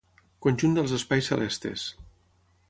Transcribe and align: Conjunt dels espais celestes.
Conjunt 0.45 0.73
dels 0.77 0.95
espais 0.99 1.29
celestes. 1.33 1.85